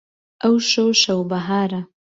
[0.43, 1.81] ئەوشەو شەو بەهارە